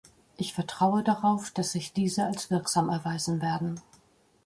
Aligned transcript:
Ich 0.35 0.55
vertraue 0.55 1.03
darauf, 1.03 1.51
dass 1.51 1.73
sich 1.73 1.93
diese 1.93 2.25
als 2.25 2.49
wirksam 2.49 2.89
erweisen 2.89 3.39
werden. 3.39 3.79